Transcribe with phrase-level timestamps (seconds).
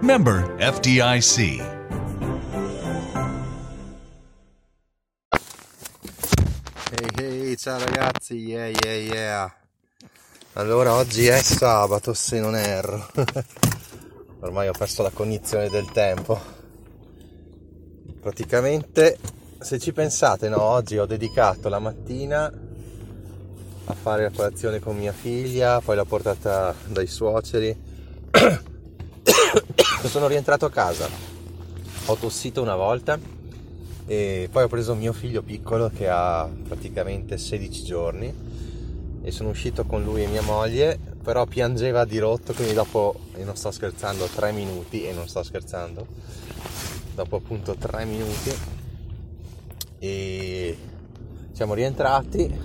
[0.00, 1.38] Member FDIC.
[6.90, 9.54] Ehi hey, ciao ragazzi, yeah yeah yeah.
[10.52, 13.08] Allora oggi è sabato se non erro.
[14.40, 16.38] Ormai ho perso la cognizione del tempo.
[18.20, 19.18] Praticamente
[19.58, 22.52] se ci pensate, no, oggi ho dedicato la mattina
[23.88, 27.94] a fare la colazione con mia figlia, poi l'ho portata dai suoceri.
[30.16, 31.06] Sono rientrato a casa,
[32.06, 33.18] ho tossito una volta
[34.06, 38.34] e poi ho preso mio figlio piccolo che ha praticamente 16 giorni
[39.22, 43.44] e sono uscito con lui e mia moglie, però piangeva di rotto, quindi dopo, e
[43.44, 46.06] non sto scherzando, 3 minuti, e non sto scherzando,
[47.14, 48.54] dopo appunto 3 minuti
[49.98, 50.78] e
[51.52, 52.58] siamo rientrati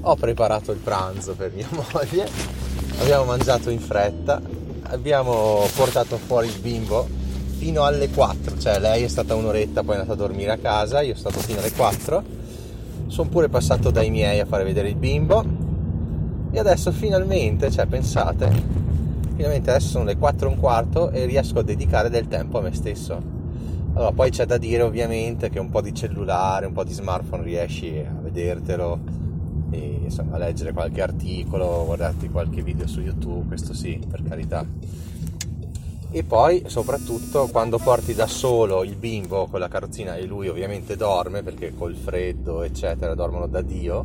[0.00, 2.28] ho preparato il pranzo per mia moglie
[2.98, 7.06] abbiamo mangiato in fretta abbiamo portato fuori il bimbo
[7.58, 11.00] fino alle 4 cioè lei è stata un'oretta poi è andata a dormire a casa
[11.00, 12.42] io sono stato fino alle 4
[13.06, 15.44] sono pure passato dai miei a fare vedere il bimbo.
[16.50, 18.82] E adesso finalmente cioè pensate
[19.34, 22.62] finalmente adesso sono le 4 e un quarto e riesco a dedicare del tempo a
[22.62, 23.32] me stesso.
[23.94, 27.44] Allora, poi c'è da dire ovviamente che un po' di cellulare, un po' di smartphone
[27.44, 28.98] riesci a vedertelo
[29.74, 34.64] e insomma leggere qualche articolo, guardarti qualche video su YouTube, questo sì, per carità.
[36.10, 40.96] E poi soprattutto quando porti da solo il bimbo con la carrozzina e lui ovviamente
[40.96, 44.04] dorme perché col freddo eccetera dormono da Dio,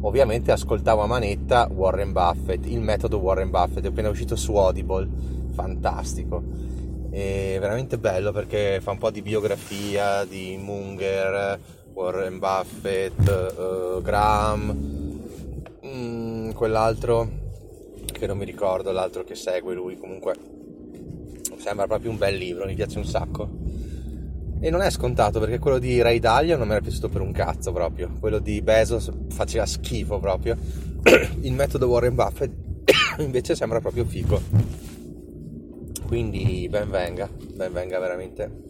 [0.00, 5.08] ovviamente ascoltavo a manetta Warren Buffett, il metodo Warren Buffett, è appena uscito su Audible,
[5.52, 6.68] fantastico
[7.10, 11.58] è veramente bello perché fa un po' di biografia di Munger,
[11.94, 13.18] Warren Buffett,
[13.56, 14.97] uh, Graham,
[16.58, 17.30] quell'altro
[18.10, 20.34] che non mi ricordo, l'altro che segue lui, comunque
[21.58, 23.48] sembra proprio un bel libro, mi piace un sacco.
[24.58, 27.30] E non è scontato perché quello di Ray Dalio non mi era piaciuto per un
[27.30, 30.56] cazzo proprio, quello di Bezos faceva schifo proprio,
[31.42, 32.50] il metodo Warren Buffett
[33.22, 34.40] invece sembra proprio figo.
[36.08, 38.66] Quindi ben venga, ben venga veramente.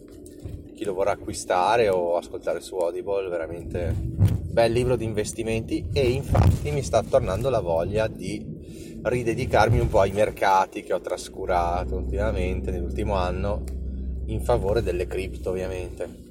[0.75, 6.71] Chi lo vorrà acquistare o ascoltare su Audible, veramente bel libro di investimenti e infatti
[6.71, 12.71] mi sta tornando la voglia di ridedicarmi un po' ai mercati che ho trascurato ultimamente
[12.71, 13.63] nell'ultimo anno
[14.25, 16.27] in favore delle cripto ovviamente.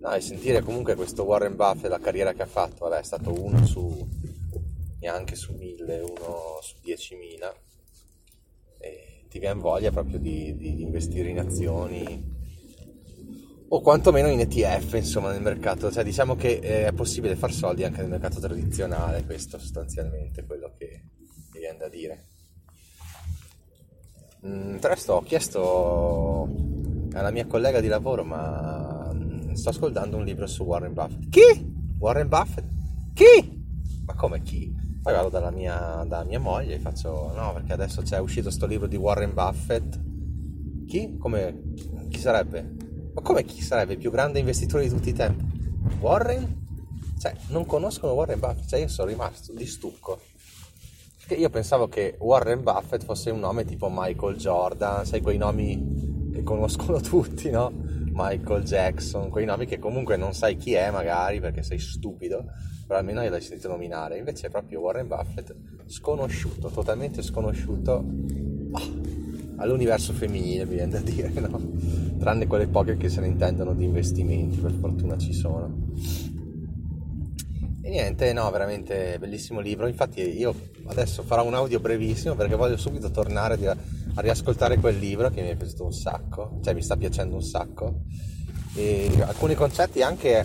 [0.00, 3.32] No, e sentire comunque questo Warren Buffett, la carriera che ha fatto, vabbè, è stato
[3.32, 4.06] uno su
[5.00, 7.54] neanche su mille, uno su diecimila
[9.36, 12.34] ti viene voglia proprio di, di investire in azioni
[13.68, 18.00] o quantomeno in ETF insomma nel mercato cioè diciamo che è possibile far soldi anche
[18.00, 21.02] nel mercato tradizionale questo sostanzialmente è quello che
[21.52, 22.24] mi viene da dire
[24.46, 26.48] mm, l'altro ho chiesto
[27.12, 31.74] alla mia collega di lavoro ma mm, sto ascoltando un libro su Warren Buffett chi?
[31.98, 32.66] Warren Buffett?
[33.14, 33.56] chi?
[34.06, 34.72] ma come chi?
[35.02, 38.66] Poi vado dalla mia, dalla mia moglie e faccio, no, perché adesso c'è uscito sto
[38.66, 40.00] libro di Warren Buffett.
[40.86, 41.16] Chi?
[41.16, 41.62] Come?
[42.08, 42.85] Chi sarebbe?
[43.16, 45.42] Ma come chi sarebbe il più grande investitore di tutti i tempi?
[46.00, 46.64] Warren?
[47.18, 50.20] Cioè, non conoscono Warren Buffett, cioè io sono rimasto di stucco.
[51.18, 56.30] Perché io pensavo che Warren Buffett fosse un nome tipo Michael Jordan, sai quei nomi
[56.30, 57.72] che conoscono tutti, no?
[58.12, 62.44] Michael Jackson, quei nomi che comunque non sai chi è magari perché sei stupido
[62.86, 64.18] però almeno l'hai sentito nominare.
[64.18, 65.54] Invece è proprio Warren Buffett,
[65.86, 68.04] sconosciuto, totalmente sconosciuto
[68.70, 68.80] oh,
[69.56, 71.60] all'universo femminile, mi viene da dire, no?
[72.18, 75.92] Tranne quelle poche che se ne intendono di investimenti, per fortuna ci sono.
[77.82, 79.86] E niente, no, veramente bellissimo libro.
[79.86, 80.54] Infatti io
[80.86, 85.48] adesso farò un audio brevissimo perché voglio subito tornare a riascoltare quel libro che mi
[85.48, 88.00] è piaciuto un sacco, cioè mi sta piacendo un sacco.
[88.74, 90.44] E alcuni concetti anche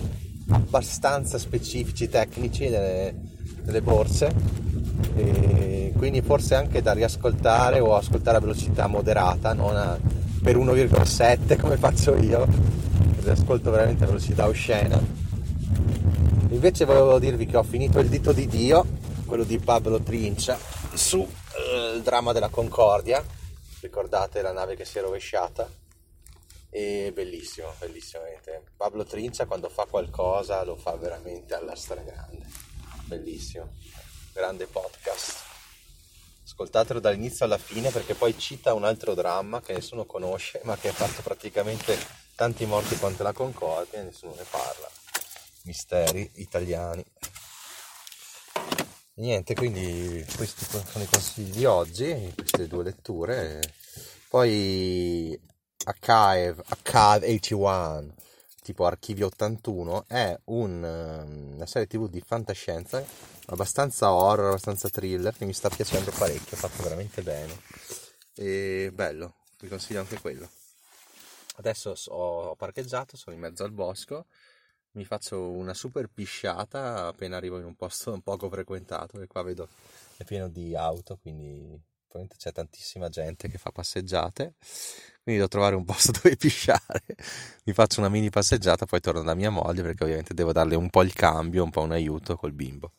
[0.49, 3.15] abbastanza specifici, tecnici delle,
[3.63, 4.70] delle borse
[5.15, 9.97] e quindi forse anche da riascoltare o ascoltare a velocità moderata, non a,
[10.41, 12.47] per 1,7 come faccio io,
[13.25, 14.99] ascolto veramente a velocità oscena.
[16.49, 18.85] Invece volevo dirvi che ho finito il dito di Dio,
[19.25, 20.57] quello di Pablo Trincia,
[20.93, 23.23] su eh, dramma della Concordia
[23.81, 25.69] ricordate la nave che si è rovesciata?
[26.69, 28.63] E bellissimo, veramente.
[28.77, 32.45] Pablo Trincia quando fa qualcosa lo fa veramente alla stragrande.
[33.05, 33.73] Bellissimo.
[34.33, 35.39] Grande podcast.
[36.45, 40.87] Ascoltatelo dall'inizio alla fine perché poi cita un altro dramma che nessuno conosce ma che
[40.87, 41.97] ha fatto praticamente
[42.35, 44.89] tanti morti quanto la Concordia e nessuno ne parla.
[45.63, 47.03] Misteri italiani.
[49.15, 53.59] Niente, quindi questi sono i consigli di oggi, queste due letture.
[54.29, 55.37] Poi
[55.83, 58.13] Archive, Archive 81,
[58.61, 63.03] tipo Archivio 81, è un, ehm, una serie tv di fantascienza
[63.47, 67.59] abbastanza horror, abbastanza thriller che mi sta piacendo parecchio, fatto veramente bene.
[68.35, 70.49] E bello, vi consiglio anche quello.
[71.55, 74.27] Adesso ho parcheggiato, sono in mezzo al bosco,
[74.91, 79.67] mi faccio una super pisciata appena arrivo in un posto poco frequentato, e qua vedo
[80.17, 84.53] è pieno di auto, quindi probabilmente c'è tantissima gente che fa passeggiate
[85.23, 87.03] quindi devo trovare un posto dove pisciare
[87.65, 90.89] mi faccio una mini passeggiata poi torno da mia moglie perché ovviamente devo darle un
[90.89, 92.93] po' il cambio un po' un aiuto col bimbo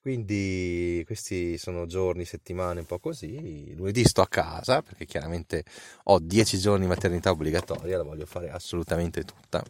[0.00, 3.74] quindi questi sono giorni, settimane un po' così.
[3.74, 5.64] Lunedì sto a casa perché chiaramente
[6.04, 9.62] ho 10 giorni di maternità obbligatoria, la voglio fare assolutamente tutta.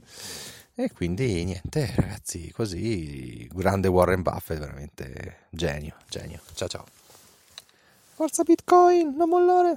[0.77, 6.41] E quindi niente, ragazzi, così grande Warren Buffett, veramente genio, genio.
[6.55, 6.85] Ciao ciao.
[8.15, 9.77] Forza Bitcoin, non mollare.